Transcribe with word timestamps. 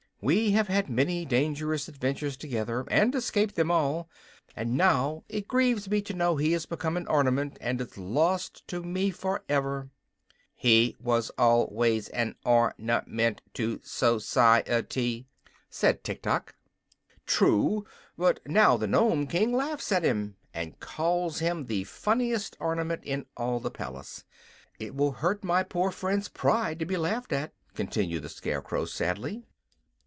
We 0.23 0.51
have 0.51 0.67
had 0.67 0.87
many 0.87 1.25
dangerous 1.25 1.87
adventures 1.87 2.37
together, 2.37 2.85
and 2.91 3.15
escaped 3.15 3.55
them 3.55 3.71
all, 3.71 4.07
and 4.55 4.77
now 4.77 5.23
it 5.27 5.47
grieves 5.47 5.89
me 5.89 5.99
to 6.03 6.13
know 6.13 6.35
he 6.37 6.51
has 6.51 6.67
become 6.67 6.95
an 6.95 7.07
ornament, 7.07 7.57
and 7.59 7.81
is 7.81 7.97
lost 7.97 8.67
to 8.67 8.83
me 8.83 9.09
forever." 9.09 9.89
"He 10.53 10.95
was 10.99 11.31
al 11.39 11.69
ways 11.71 12.07
an 12.09 12.35
or 12.45 12.75
na 12.77 13.01
ment 13.07 13.41
to 13.55 13.79
so 13.83 14.19
ci 14.19 14.61
e 14.71 14.81
ty," 14.83 15.25
said 15.71 16.03
Tiktok. 16.03 16.53
"True; 17.25 17.87
but 18.15 18.41
now 18.45 18.77
the 18.77 18.85
Nome 18.85 19.25
King 19.25 19.51
laughs 19.55 19.91
at 19.91 20.03
him, 20.03 20.35
and 20.53 20.79
calls 20.79 21.39
him 21.39 21.65
the 21.65 21.83
funniest 21.85 22.55
ornament 22.59 23.01
in 23.05 23.25
all 23.35 23.59
the 23.59 23.71
palace. 23.71 24.23
It 24.77 24.93
will 24.93 25.13
hurt 25.13 25.43
my 25.43 25.63
poor 25.63 25.89
friend's 25.89 26.27
pride 26.29 26.77
to 26.77 26.85
be 26.85 26.95
laughed 26.95 27.33
at," 27.33 27.53
continued 27.73 28.21
the 28.21 28.29
Scarecrow, 28.29 28.85
sadly. 28.85 29.41